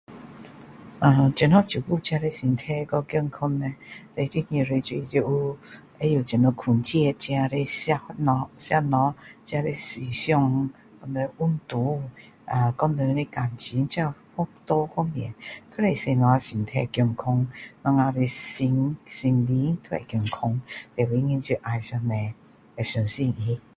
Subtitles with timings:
[1.03, 3.71] 呃怎樣照顧自己的身體跟健康叻
[4.15, 5.29] 最重要就是就知道
[6.23, 7.91] 怎樣控制自己的吃
[8.25, 8.75] 東西
[9.45, 10.69] 自己的思想
[11.01, 12.09] 跟運動
[12.75, 14.11] 跟人的感情這
[14.65, 15.35] 多方面
[15.77, 17.47] 都是使我們的身體健康
[17.83, 20.59] 我們的心心靈都會健康
[20.95, 22.33] 最重要就是爱上帝
[22.75, 23.61] 會相信他